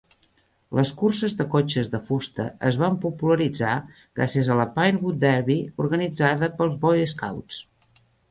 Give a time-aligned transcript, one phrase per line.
[0.77, 3.75] Les curses de cotxes de fusta es van popularitzar
[4.21, 7.63] gràcies a la Pinewood Derby, organitzada pels Boy Scouts.